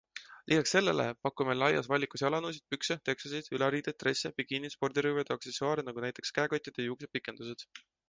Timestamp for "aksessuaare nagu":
5.41-6.09